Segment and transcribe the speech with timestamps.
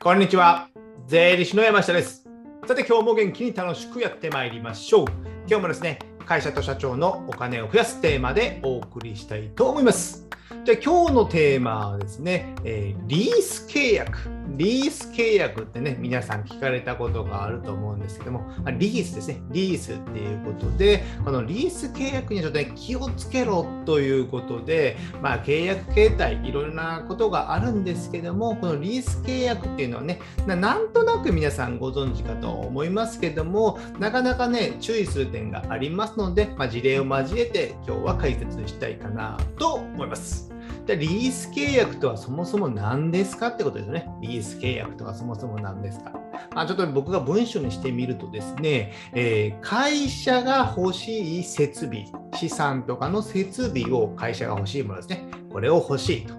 [0.00, 0.68] こんにちは。
[1.08, 2.24] 税理士の山下です。
[2.68, 5.06] さて、今日も元気に楽しくやってまいりましょう。
[5.48, 10.28] 今日もですね、会社と社長のお金を増やすテーマでお送りしたいと思います。
[10.64, 14.37] じゃあ今日のテーマはですね、えーリース契約。
[14.56, 40.57] リース契約ってね、皆さん聞かれたことがあると思うんですけども、リースですね、リースっていうことで、このリース契約にちょっとね、気をつけろということで、まあ、契約形態、いろいろなことがあるんですけども、このリース契約っていうのはね、ななんとなく皆さんご存知かと思いますけども、なかなかね、注意する点がありますので、まあ、事例を交えて今日は解説したいかなと思います。
[40.88, 44.08] でリース契約とはそもそも何ですかってことですよね。
[44.22, 46.12] リース契約とはそもそも何ですか。
[46.54, 55.26] まあ、ちょっと僕が文章にしてみるとですね、えー会社が欲しい設備、資産とかの設備を会社が欲しいものですね。
[55.52, 56.34] これを欲しいと。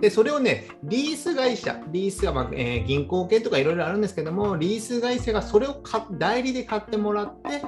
[0.00, 7.62] で、それをね、リース会社、リースが、まあえー銀行系とかいろいろあるんですけども、リース会社がそれを代理で買ってもらって、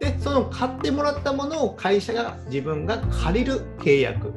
[0.00, 4.32] で、その買ってもらったものを会社が自分が借りる契約。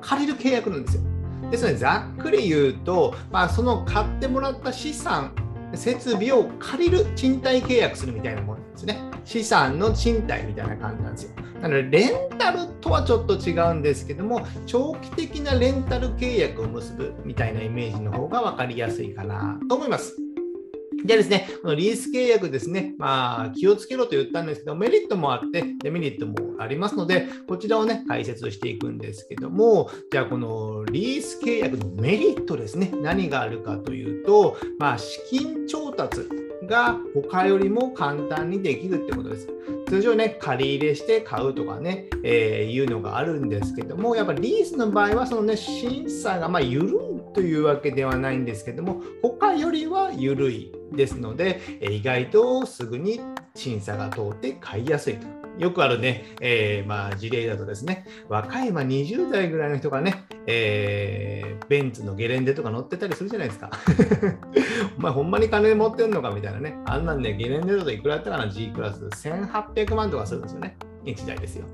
[0.00, 1.02] 借りる契約なんですよ。
[1.50, 5.32] ですので、ざっくり言うと、まあ、その買ってもらった資産、
[5.74, 8.98] 設備を借りる賃貸契約するみたいなものなんですね。
[9.24, 11.30] 資産の賃貸みたいな感じなんですよ。
[11.60, 20.27] なので、レンタルとはちょっと違うんですけども、長期的なレンタル契約を結ぶみたいなイメージの方が分かりやすいかなと思います。
[21.04, 36.28] じゃですね、このリース契約ですね、まあ、気をつけろと言ったんですけど、メリットもあって、デメリットもありますので、こちらをね、解説していくんですけども、じゃあ、このリース契約のメリットですね、何があるかというと、まあ、資金調達
[36.68, 39.48] が他よりも簡単にできるってことです。
[39.88, 46.92] 通常ね、借り入れして買うとかね、えーいうのがあるんですけども、やっぱリースの場合は、そのね、審査がまあ緩い
[47.32, 53.20] というわけではないんですけども、他よりは緩いですので、意外とすぐに
[53.58, 55.26] 審査が通って買いやすいと。
[55.58, 63.70] よくあるね、えーまあ、事例だとですね、若い、まあ、20代ぐらいの人がね、えーベンツのゲレンデとか乗ってたりするじゃないですか。
[64.96, 66.78] お前ほんまに金持ってんのかみたいなね。
[66.86, 70.76] あんなんね、ゲレンデだといくらだったかな ?G クラス1800万とかするんですよね。
[71.04, 71.66] 1台ですよ。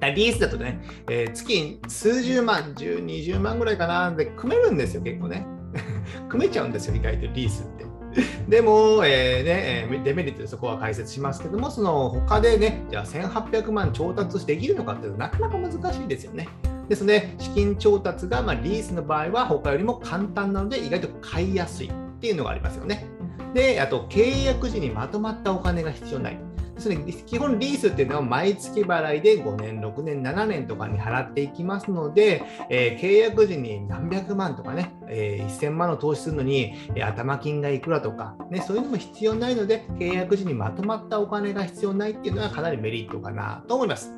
[0.00, 5.46] リースだとね、えー月数十万、10、20万ぐらいかなで組めるんですよ、結構ね。
[6.28, 7.93] 組めちゃうんですよ、意外とリースって。
[8.48, 16.48] でも、えーね、えデメリットでそこは解説しますけども、その他でね、じゃあ1800万調達できるのかっていうのはなかなか難しいですよね。
[16.88, 23.06] ですので、資金調達が、まあ、リースの場合は他よりも簡単なので、意外と買いやすいっていうのがありますよね。
[23.54, 26.38] で、あと、契約時にまとまったお金が必要ない。
[26.74, 44.12] ですので基本リースっていうのは毎月払いで5年、6年、7年とかに払っていきますので、えー契約時に何百万とかね、えー1000万の投資するのに、えー頭金がいくらとか、ね、そういうのも必要ないので、契約時にまとまったお金が必要ないっていうのはかなりメリットかなと思います。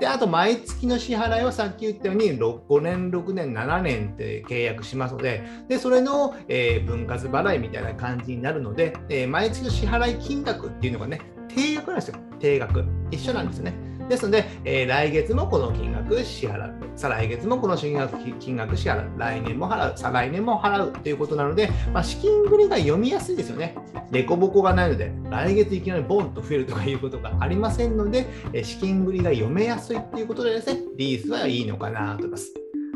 [0.00, 11.20] で、あと毎月の支払いはさっき言ったように5年、6年、7年って契約しますので、でそれの、えー分割払いみたいな感じになるので、えー毎月の支払い金額っていうのがね、
[11.54, 12.16] 定額なんですよ。
[12.38, 12.84] 定額。
[13.10, 13.74] 一緒なんですね。
[14.08, 16.74] ですので、えー来月もこの金額支払う。
[16.96, 19.18] 再来月もこの金額金額支払う。
[19.18, 19.96] 来年も払う。
[19.96, 23.76] 再来年も払うということなので、まあ、資金繰りが読みやすいですよね。
[24.10, 32.52] 凸凹がないので、来月いきなりボンと増えるとかいうことがありませんので、え資金繰りが読めやすいということでですね、リースはいいのかなと思います。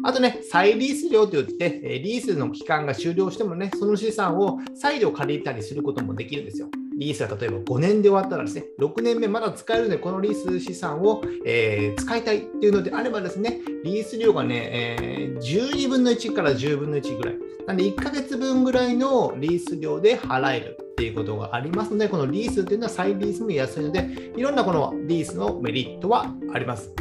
[0.06, 6.68] あとね、再リース料といって、リースの期間が終了してもね、その資産を再度借りたりすることもできるんですよ。
[6.98, 17.38] リースは例えば5年で終わったらですね、6年目まだ使えるので、このリース資産を、えー使いたいっていうのであればですね、リース料がね、えー12分の1から10分の1ぐらい。
[17.66, 26.92] なんで1ヶ月分ぐらいのリース料で払えるっていうことがありますので、このリースっていうのは再リースも安いので、いろんなこのリースのメリットはあります。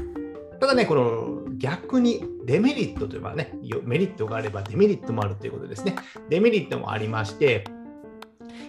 [0.59, 3.53] ただね、この逆にデメリットというのはね、
[3.83, 5.95] メリットがあればデメリットもあるということですね。
[6.29, 7.65] デメリットもありまして、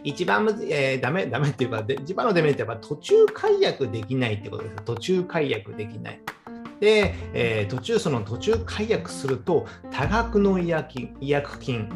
[0.04, 4.76] 一番むず、えーダメ、ダメっていうか、で一番のデメリットはやっぱ途中解約できないってことです。
[4.84, 6.20] 途中解約できない。
[6.78, 11.88] で、えー途中、その途中解約すると、多額の違約金、違約金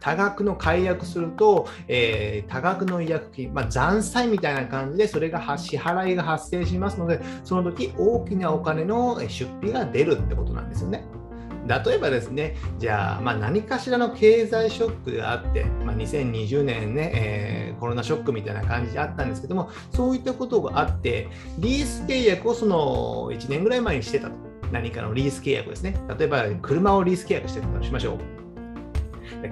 [0.00, 11.04] 多額の解約すると、えー多額の違約金、まあ、残債みたいな感じで、それが支払いが発生しますので、その時大きなお金のえ出費が出るってことなんですよね。
[11.66, 21.28] 例えばですね、じゃあ、まあ、何かしらの経済ショックがあって、まあ、2020年ね、えーコロナショックみたいな感じであったんですけども、そういったことがあって、
[21.58, 24.34] リース契約をその1年ぐらい前にしてたと。
[24.72, 25.94] 何かのリース契約ですね。
[26.18, 28.18] 例えば、車をリース契約してたとしましょう。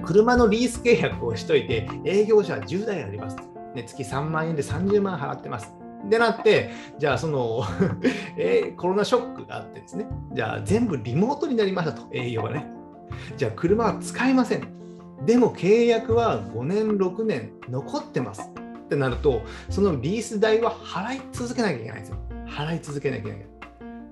[0.03, 3.37] 車のリース契約をしといて、営業者は10台あります。
[3.75, 5.82] ね、月3万円で30万払ってます。
[6.09, 7.63] でなって、じゃあその
[8.37, 12.67] えー、コロナショックがあってですね、じゃあ全部リモートになりましたと、営業がね。
[13.37, 14.67] じゃあ車は使いません。
[15.25, 18.51] でも契約は5年、6年残ってます。
[18.85, 22.17] ってなると、そのリース代は払い続けなきゃいけないんですよ。
[22.47, 23.53] 払い続けなきゃいけない。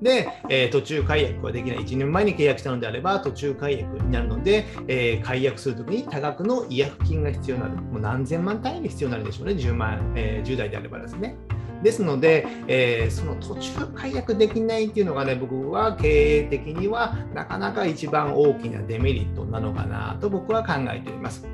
[0.01, 1.79] で、えー、途中解約はできない。
[1.79, 7.75] 1年前に契約したのであれば、途中解約になるので、えー、解約するときに多額の違約金が必要になる。
[7.75, 11.35] もう何千万単位に必要になるでしょうね、10万、えー、10代であればですね。
[11.83, 21.48] ですので、えー、その途中解約できないっていうのがね、僕は経営的にはなかなか一番大きなデメリットなのかなと僕は考えております。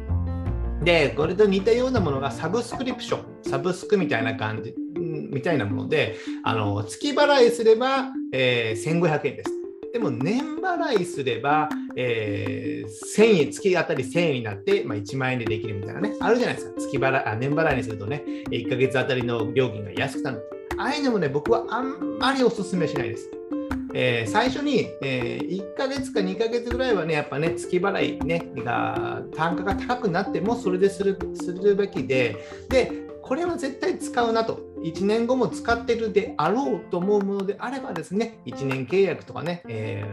[0.83, 9.66] で、これと似たようなものがサブスクリプション、サブスクみたいな感じ、みたいなもので、あの月払いすれば、えー、1500円です。
[9.93, 16.81] でも年払いすれば、えー、1000円、月当たり1000円になって、まあ、1万円でできるみたいなね、あるじゃないですか。
[16.81, 20.43] 月払あ年払いにするとね、1ヶ月あたりの料金が安くなる。
[20.77, 23.31] ああいうのもね、僕はあんまりお勧めしないです。
[23.93, 32.37] えー、最初に、えー、1ヶ月か2ヶ月ぐらいはね、やっぱね、月払い、ね、が単価が高くなっても、それでするするべきで、
[32.69, 32.91] で、
[33.23, 34.66] これは絶対使うなと。
[34.83, 40.03] 1年後も使ってるであろうと思うものであればですね、1年契約とかね、え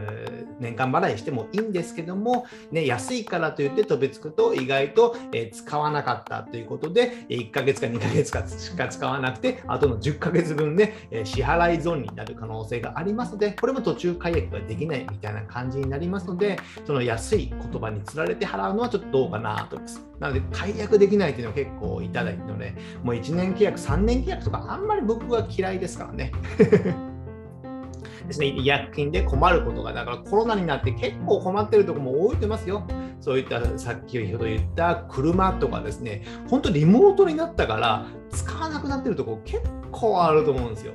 [0.51, 20.14] ー、年間払いしてもいいんですけども、ね、安いからといって飛びつくと意外と、え、使わなかったということで、1ヶ月か2ヶ月かしか使わなくて、あとの10ヶ月分で、え支払い損になる可能性がありますので、これも途中解約ができないみたいな感じになりますので、その安い言葉につられて払うのはちょっとどうかなと思います。
[20.25, 26.33] なので、解約できないというのは結構いただいてので、もう1年契約、3年契約とかあんまり僕は嫌いですからね。
[28.27, 32.85] ですね、医薬品で困ることが、だからコロナになって結構困ってるところも多いと思いますよ。
[33.21, 39.63] そういったさっきほど言った車とかですね、本当リモートになったから使わなくなってるところ結
[39.93, 40.95] 構あると思うんですよ。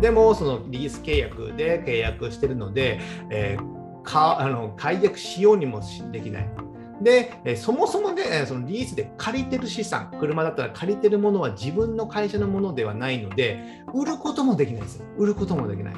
[0.00, 6.61] でも、そのリース契約で契約してるので、えー、かあの解約しようにもできない。
[7.02, 15.06] で、えそもそもね、そのリースで借りてる資産、車だったら借りてるものは自分の会社のものではないので、売ることもできないですよ。
[15.18, 15.94] 売ることもできない。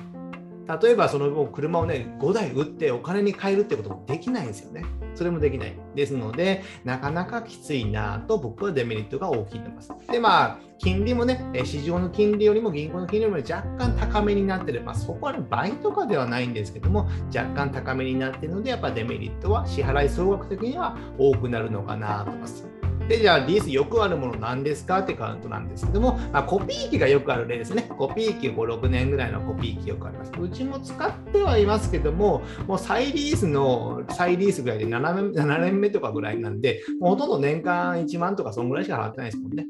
[0.83, 4.85] 例えばその車をね5台売ってお金に換えるってこともできないんですよね。
[5.15, 5.75] それもできない。
[5.95, 9.93] ですので、なかなかきついなと僕はデメリットが大きいと思います。
[10.11, 14.83] で、まあ、金利もね、市場の金利よりも銀行の金利よりも若干高めになってる。
[14.83, 22.74] まあ、そこは、倍とかではないんですけども、若干高めになってるので、やっぱデメリットは支払い総額的には多くなるのかなと思います。
[23.09, 27.83] で、じゃあ、リースよくあるものなんですかってカウントなんですけども、まあ、コピー機がよくある例ですね。
[27.83, 30.33] コピー機5、6年ぐらいのコピー機よくあります。
[30.41, 39.67] うちも使ってはいますけども、もう再リースの、再リースぐらいで7年 ,7 年目とかぐらいなんで、もうほとんど年間1万とかそんぐらいしか払ってないですもんね。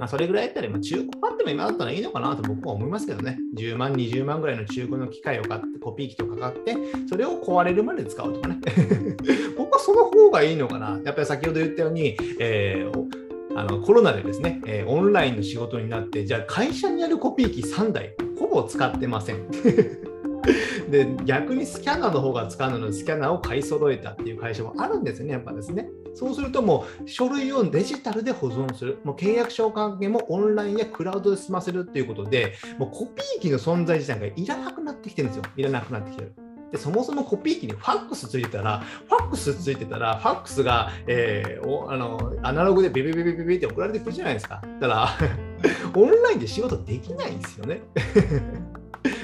[0.00, 3.38] まあ、それぐらいやったら、ま、中古買っても今だったらいいのかなと僕は思いますけどね。
[3.54, 6.74] 10万、20万ぐらいの中古の機械を買って、コピー機とか買って、
[7.06, 8.58] それを壊れるまで使うとかね。
[9.58, 10.98] 僕はその方がいいのかな。
[11.04, 13.20] やっぱり先ほど言ったように、えー
[13.56, 19.38] あのコロナでですね、えー、オンラインの仕事になって、じゃあ会社にあるコピー機3台、ほぼ使ってません。
[20.90, 25.88] で逆にスキャナーの方が使うのにスキャナーを買い揃えたっていう会社もあるんですよね、やっぱですね。
[26.14, 35.44] そうするともう書類をデジタルで保存する、もう契約書関係もオンラインやクラウドで済ませるっていうことで、もうコピー機の存在自体がいらなくなってきてるんですよ。
[35.56, 36.32] いらなくなってきてる。
[36.72, 44.62] でそもそもコピー機にファックスついてたら、ファックスついてたら、ファックスが、えー、あのアナログでビビビビビビって送られてくるじゃないですか。
[44.80, 45.08] だから、
[45.94, 47.82] オンラインで仕事できないんですよね。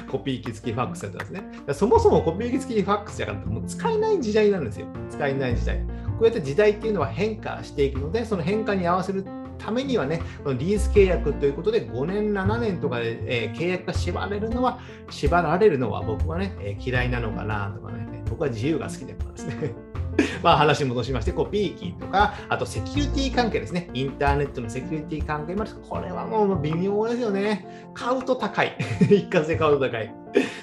[0.09, 1.43] コピー機付きファックスだったんですね。
[1.73, 4.87] そもそもコピー機付きファックスじゃなくて、も使えない時代なんですよ。
[5.11, 5.79] 使えない時代。
[5.79, 5.85] こ
[6.23, 9.25] うやって時代っていうのは変化していくので、その変化に合わせる
[9.59, 19.75] ためにはね、このリース契約ということで5年、7年とかで、えー、契約が縛られるのは、縛られるのは僕はね、えー、嫌いなのかなとかね、僕は自由が好きだからですね。
[20.43, 23.91] まあ話戻しまして、コピー機とか、あとセキュリティ関係ですね。
[23.95, 27.91] インターネットのセキュリティ関係もあるこれはもう微妙ですよね。
[27.95, 28.77] 買うと高い。
[29.11, 30.15] 一貫性買うと高い。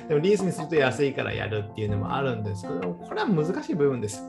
[0.08, 4.24] でもリースにすると安いからやるっていうのもあるんですけど、これは難しい部分です。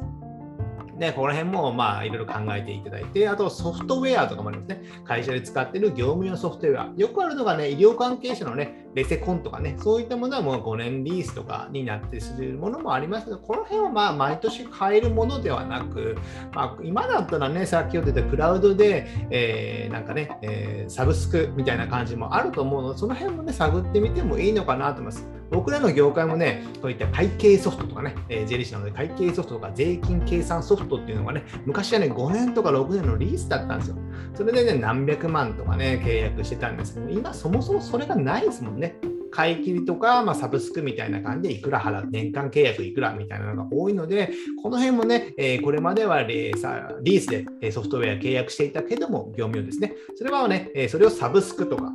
[0.99, 4.83] で、この辺もまあいろいろ考えていただいて、あとソフトウェアとかもありますね。
[5.05, 6.93] 会社で使っている業務用ソフトウェア。
[6.97, 16.17] よくあるのがね、医療関係者のね、レセコンとかね、そういったものはもう5年リースとかになってするものもありますけど、この辺はまあ毎年買えるものではなく、
[16.53, 25.27] まあ、今だったらね、さっき言ってたクラウドで、えー、なんかね、えー、サブスクみたいな感じもあると思うので、その辺もね、探ってみてもいいのかなと思います。
[25.55, 33.97] 僕らの業界もね、こういった会計ソフトとかね、えー、税理士なので会計ソフトとか税金計算ソフトっていうのがね、昔はね、5年とか6年のリースだったんですよ。
[34.35, 38.97] それでね、何百万とかね、契約してたんですけど、今そもそもそれがないですもんね。
[39.31, 47.27] 買い切りとか、まあ、サブスクみたいな感じでいくら払う、年間契約いくらみたいなのが多いので、この辺もね、えー、これまではリース
[47.61, 49.95] でソフトウェア契約していたけども、業務用ですね。
[50.17, 51.93] それはね、それをサブスクとか、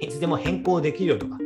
[0.00, 1.38] いつでも変更できるよとか、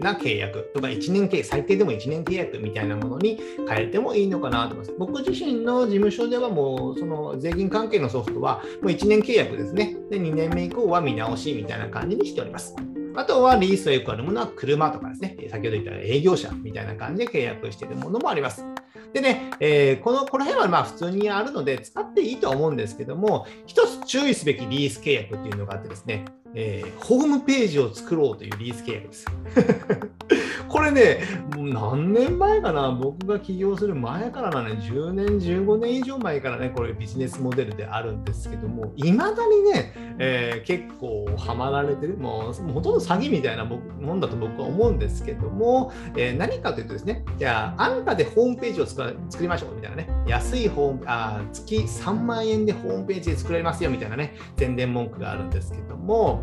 [0.00, 3.38] な契約とか、1年契約、最低でも1年契約みたいなものに
[3.68, 4.94] 変えてもいいのかなと思います。
[4.98, 9.96] 僕自身の事務所ではもう、その税金関係のソフトはもう1年契約ですね。
[10.10, 12.74] で、2年目以降は見直しみたいな感じにしております。
[13.18, 18.64] あとはリースとよくあるものは車とかですね、先ほど言った営業者みたいな感じで契約しているものもあります。
[19.12, 29.26] でね、えー、このこの辺はまあ普通にあるので使っていいとは思うんですけども、一つ注意すべきリース契約っていうのがあってですね、えー、ホームページを作ろうというリース契約です。
[30.68, 31.20] これね、
[31.56, 56.42] もう何年前かな、僕が起業する前からなね、10年、15年以上前からね、これビジネスモデルであるんですけども、いまだにね、えー、結構ハマられてる、もうほとんど詐欺みたいなもんだと僕は思うんですけども、えー、何かというとですね、じゃあ、安価でホームページを作りましょうみたいなね、安いホームあ、月3万円でホームページで作れますよみたいなね、宣伝文句があるんですけども、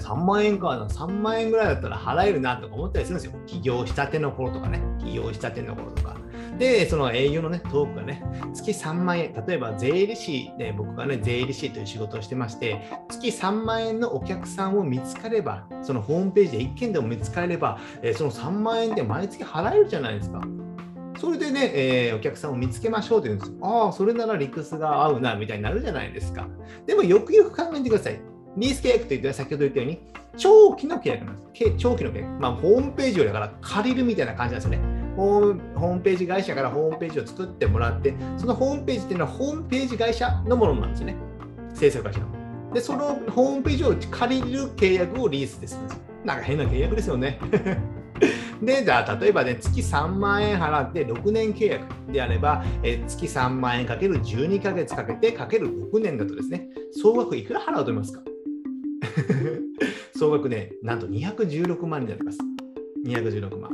[0.00, 3.38] 3万円か、3万円ぐらいだったら払えるなとか思ったりするんですよ。
[3.46, 6.16] 起業したての頃とかね、起業したての頃とか。
[6.58, 8.22] で、その営業のね、トークがね、
[8.54, 17.78] 月3万円、例えば税理士で、僕がね、税理士という仕事をしてまして、月3万円のお客さんを見つかれば、そのホームページで1件でも見つかれば、
[18.14, 20.40] その3万円で毎月払えるじゃないですか。
[21.18, 23.58] それでね、えー、お客さんを見つけましょうって言うんですよ。
[23.62, 26.46] ああ、それなら理屈が合うな、みたいになるじゃないですか。
[26.86, 28.20] でもよくよく考えてください。
[28.56, 30.00] リース契約といって先ほど言ったように、
[30.36, 31.74] 長期の契約なんです。
[31.78, 32.40] 長期の契約。
[32.40, 34.96] まあ、ホームページをだから借りるみたいな感じなんですよね。
[35.16, 41.16] ホームページ会社からホームページを作ってもらって、そのホームページっていうのはホームページ会社のものなんですよね。
[41.74, 42.26] 制作会社の。
[42.74, 45.78] で、そのホームページを借りる契約をリースです。
[46.24, 47.38] なんか変な契約ですよね。
[48.62, 58.22] で、じゃあ、例えばね、月3万円払って6年契約であれば、え月3万円かける12ヶ月かけてかける6年だとですね、総額いくら払うと思いますか？
[60.16, 62.38] 総額ね、なんと216万になります。
[63.04, 63.70] 216万。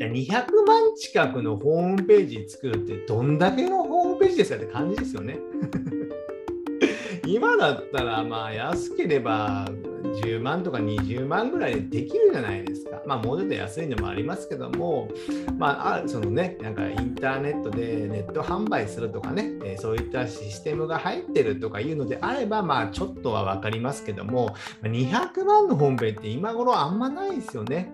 [0.00, 0.30] 200
[0.66, 5.38] 万近くのホームページ作るってどんだけのホームページですかって感じですよね。
[7.26, 9.68] 今だったらまあ安ければ
[10.22, 13.02] 10万とか20万ぐらいでできるじゃないですか。
[13.06, 15.08] まあ、もうちょっと安いのもありますけども、
[15.58, 27.92] まあ、そのね、なんかインターネットでネット販売するとかね、えそういったシステムが入ってるとかいうのであれば、まあ、ちょっとは分かりますけども、200万の本編って今頃あんまないですよね。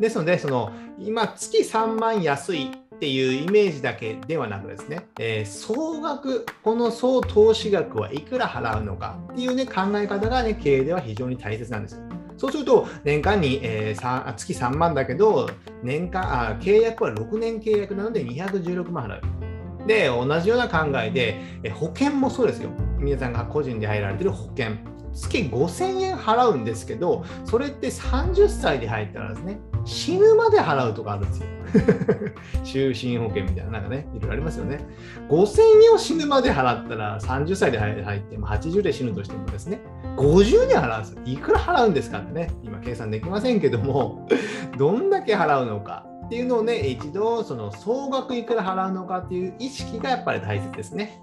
[0.00, 2.70] ですので、その今、月3万安い
[3.04, 12.02] っていうイメージだけではなくですね、えー、総額、この総投資額はいくら払うのかっていうね、考え方がね、経営では非常に大切なんですよ。
[12.38, 15.50] そうすると、年間に、えー、月3万だけど、
[15.82, 19.86] 年間あ、契約は6年契約なので216万払う。
[19.86, 22.70] で、同じような考えで、え保険もそうですよ。
[22.98, 24.68] 皆さんが個人で入られてる保険。
[25.12, 31.46] 月5000円払うんですけど、それって30歳で入ったらですね、死ぬまで払うとかあるんですよ。
[32.64, 34.80] 就寝保険みたいな、なんかね、いろいろありますよね。
[35.28, 39.80] 5000円を死ぬまで払ったら、30歳で入っても80で死ぬとしてもですね、
[40.16, 41.20] 50で払うんですよ。
[41.24, 44.28] いくら払うんですかってね、今計算できませんけども、
[44.78, 51.20] どんだけ払うのかっていうのをね、一度、その総額いくら払うのかっていう意識がやっぱり大切ですね。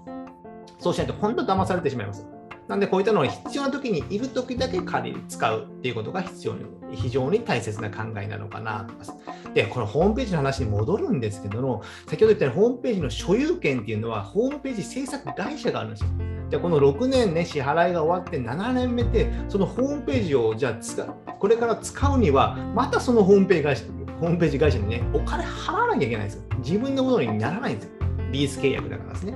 [0.78, 2.26] そうしないと本当騙されてしまいます。
[2.68, 6.64] なんでこういったのは必要な時にいる時だけ借りる、使うっていうことが必要に、
[6.94, 9.14] 非常に大切な考えなのかなと思います。
[9.54, 16.08] で、このホームページの話に戻るんですけども、先ほど言ったようにホームページの所有権っていうのは、ホームページ制作会社があるんですよ。
[16.50, 23.84] で、この6年ね、支払いが終わって7年目で、そのホームページをじゃあ使う、これから使うには、またそのホームページ会社、
[24.20, 26.42] ホームページ会社にね、お金払わなきゃいけないんですよ。
[26.58, 27.90] 自分のものにならないんですよ。
[28.30, 29.34] リース契約だからですね。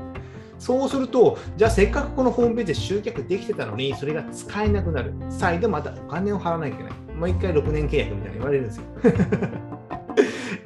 [0.58, 5.14] そうすると、じゃあせっかくこのホームページで集客できてたのに、それが使えなくなる。
[5.30, 6.92] 再度またお金を払わなきゃいけない。
[7.16, 8.84] もう一回6年契約みたいに言われるんですよ。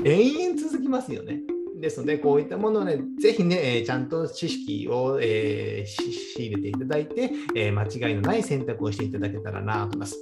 [0.05, 1.41] 延々続きますよね。
[1.81, 10.17] ですので、こういったものをね、ぜひね、えちゃんと知識を、えー、仕入れていただいて、え、間違いのない選択をしていただけたらなと思います。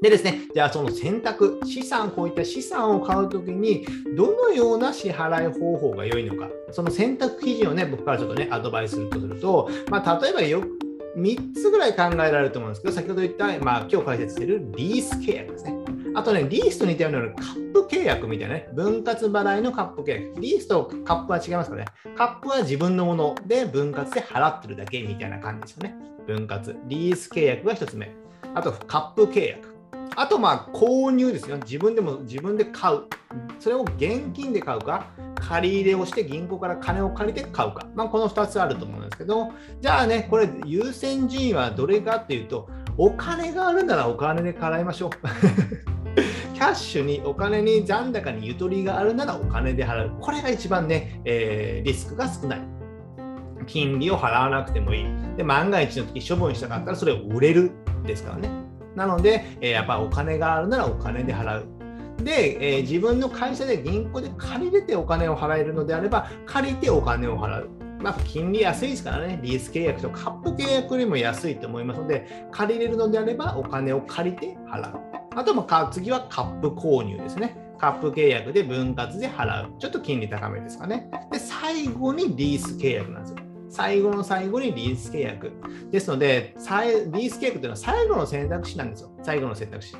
[0.00, 3.84] でですね、じゃあその選択、資産、こういった資産を買うときに、
[4.16, 10.78] どのような支払い方法が良いのか、その選択基準をね、僕からちょっとね、アドバイスするとすると、まあ、例えばよく、
[11.16, 15.74] 3つぐらい考えられると思うんですけど、先ほど言った、まあ、今日解説しているリース契約ですね。
[16.14, 20.40] あとね、リースと似たようなカップ契約みたいなね、分割払いのカップ契約。
[20.40, 21.86] リースとカップは違いますかね。
[22.16, 25.94] カップは自分のもので分割で払ってるだけみたいな感じですよね。
[26.26, 26.76] 分割。
[26.86, 28.10] リース契約が1つ目。
[28.54, 29.67] あと、カップ契約。
[30.16, 31.58] あと、まあ、購入ですよ。
[31.58, 33.04] 自分でも自分で買う。
[33.58, 37.86] それを現金で買うか、借り入れをして銀行から金を借りて買うか。
[37.94, 39.50] まあ、この2つあると思うんですけど、
[39.80, 45.10] じゃあね、これ優先順位はどれかっていうと、お金があるならお金で払いましょう。
[46.54, 50.12] キャッシュにお金に残高にゆとりがあるならお金で払う。
[50.20, 52.60] これが一番ね、えー、リスクが少ない。
[53.66, 55.04] 金利を払わなくてもいい。
[55.36, 57.70] で、万が一の時処分したかったらそれを売れる
[58.04, 58.67] ですからね。
[58.98, 61.66] なので、え、やっぱお金があるならお金で払う。
[62.22, 67.70] で、えー、自分の会社で銀行で借りれてお金を払えるのであれば、借りてお金を払う。
[68.00, 75.00] まあ、金利安いですからね、リース契約とカップ契約よりも安いと思いますので、借りれるのであればお金を借りて払う。
[75.34, 77.56] あとは次はカップ購入ですね。
[77.78, 79.78] カップ契約で分割で払う。
[79.78, 81.08] ちょっと金利高めですかね。
[81.30, 83.36] で、最後にリース契約なんですよ。
[83.68, 85.52] 最後の最後にリース契約。
[85.90, 89.10] ですので、リース契約というのは最後の選択肢なんですよ。
[89.22, 89.96] 最後の選択肢。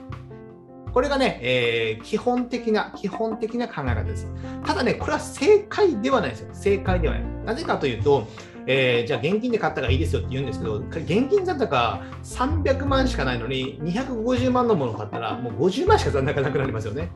[0.92, 4.26] これがね、えー、基本的な、基本的な考え方です。
[4.64, 6.48] ただね、これは正解ではないですよ。
[6.52, 7.24] 正解ではない。
[7.44, 8.26] なぜかというと、
[8.66, 17.10] えー、じゃあ現金で買ったらいいですよって言うんですけど、現金残高300万しかないのに、250万のものを買ったら、もう50万しか残高なくなりますよね。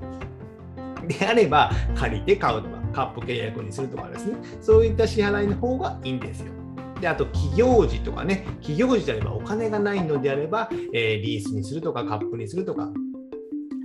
[1.06, 6.52] であれば、借りて買うとか、カップ契約にするとかですね、そういった支払いの方がいいんですよ。
[7.00, 12.90] であと、企業時とかね、企業時であればお金がないのであれば、えー、リースにするとか、カップにするとか、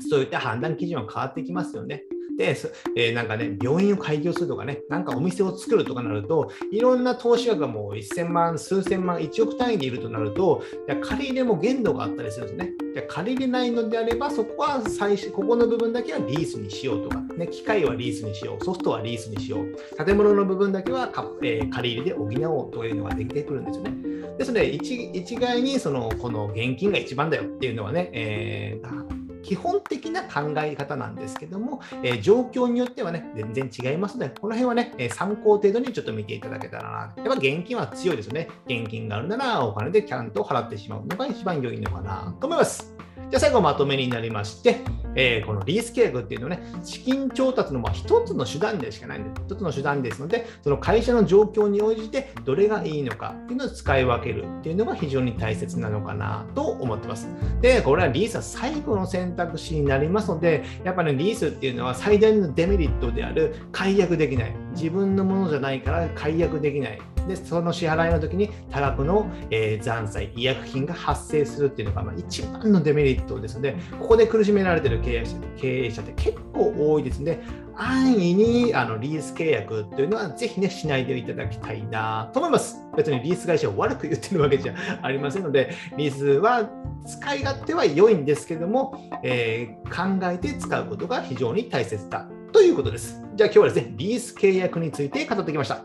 [0.10, 2.04] そういった判断基準は変わってきますよね。
[2.38, 2.56] で、
[2.96, 10.62] えー、なんかね、病院を開業するとかね、なんかお店を作るとかなると、いろんな投資額がもう1000万、数千万、1億単位でいるとなると、
[11.02, 12.74] 借り入れも限度があったりするんですね。
[13.08, 23.92] 借り入れないのであれば、そこは最初、ここの部分だけはリースにしようとか、ね、機械はリースにしよう、ソフトはリースにしよう、建物の部分だけはか、えー、借り入れで補おうというのができてくるんですよね。
[24.38, 37.24] ですので、一一概にそのこの現金が一番だよっていうのはね、えー基本的な考え方なんですけども、えー、状況によってはね、全然違いますので、この辺はね、え参考程度にちょっと見ていただけたらな。
[37.24, 38.50] やっぱ現金は強いですよね。
[38.66, 42.94] 現金があるならお金でちゃんと払ってしまうのが一番良いのかなと思います。
[43.30, 44.78] じゃあ最後まとめになりまして、
[45.14, 57.28] えー、このリース契約っていうのはね、資金調達のまあ一つの手段でしかないんです、一つの手段ですので、その会社の状況に応じてどれがいいのかっていうのを使い分けるっていうのが非常に大切なのかなと思ってます。
[57.60, 64.56] で、これはリースは最後の選択肢になりますので、やっぱり、ね、リースっていうのは最大のデメリットである解約できない。
[64.72, 67.02] 自分のものじゃないから解約できない。
[67.28, 77.40] でその支払いの時に多額の、えー、残債、違約金が発生するっていうのが、まあ、一番のデメリットですので、ここで苦しめられている経営者経営者って結構多いですので、
[77.76, 82.78] 安易にあのリース契約というのはぜひね、しないでいただきたいなと思います。
[82.96, 86.70] 別にリース会社を悪く言ってるわけじゃありませんので、リースは
[87.06, 92.28] 使い勝手は良いんですけども、えー、考えて使うことが非常に大切だ
[92.68, 93.22] いうことです。
[93.36, 95.84] じゃあ今日はですね、リース契約について語ってきました。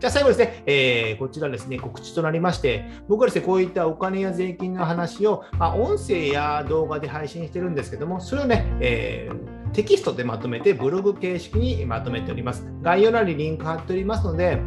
[0.00, 12.66] じゃあ最後ですね、えー、こちらですね、告知となりまして、僕はですね、こういったお金や税金の話を、まあ、音声や動画で配信してるんですけども、それをね、えー、テキストでまとめてブログ形式にまとめております。
[12.82, 14.58] 概要欄にリンク貼っておりますので、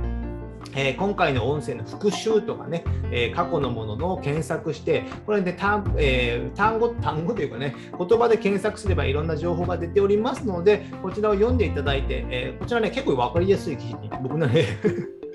[0.75, 14.65] え、今回の音声の復習とかね、え、過去のものの検索して、これで単,、えー、単語、単語というかね、言葉で検索すればいろんな情報が出ておりますので、こちらを読んでいただいて、えこちらね、結構分かりやすい記事に、僕のね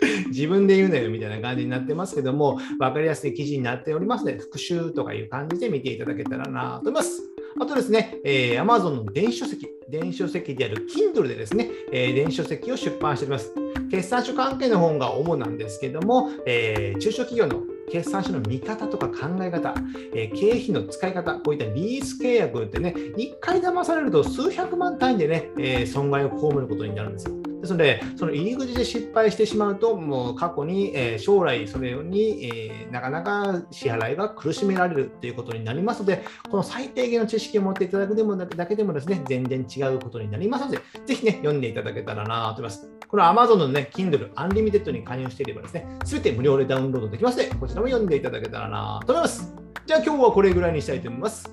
[0.28, 7.31] 自分で言うなよみたいな感じになってますけども、分かりやすい記事になっておりますので、復習とかいう感じで見ていただけたらなと思います。
[7.60, 13.52] あとですね、えー、Amazon の電子書籍、電子書籍である Kindle でですね、えー、電子書籍を出版しております。
[13.90, 19.74] 決算書関係の本が主なんですけども、えー、中小企業の決算書の見方とか考え方、
[20.14, 27.51] えー、経費の使い方、こういったリース契約ってね、1回騙されると数百万単位でね、えー、損害を被ることになるんですよ。
[27.62, 42.90] ですので、その入り口で失敗してしまうと、もう過去に、えー、将来それに、えー、なかなか支払いが苦しめられるということになりますので、この最低限の知識を持っていただくでもだけでもですね、全然違うことになりますので、ぜひね、読んでいただけたらなと思います。
[43.06, 49.54] この Amazon のね、Kindle Unlimited に加入していればですね、すべて無料でダウンロードできますので、こちらも読んでいただけたらなと思います。
[49.86, 51.48] じゃあ今日はこれぐらいにしたいと思います。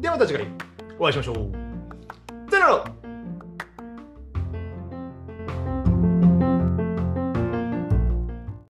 [0.00, 0.48] ではまた次回
[0.98, 1.36] お会いしましょう。
[2.50, 3.05] さよなら